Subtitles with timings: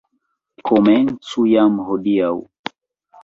[0.69, 2.31] Komencu jam hodiaŭ!